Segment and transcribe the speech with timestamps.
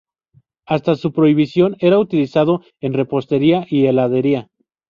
[0.65, 4.49] Hasta su prohibición era utilizado en repostería y heladería.